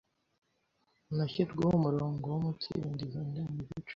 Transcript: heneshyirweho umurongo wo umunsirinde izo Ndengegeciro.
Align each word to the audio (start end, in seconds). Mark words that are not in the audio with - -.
heneshyirweho 1.07 1.71
umurongo 1.79 2.23
wo 2.31 2.37
umunsirinde 2.39 3.01
izo 3.07 3.21
Ndengegeciro. 3.29 3.89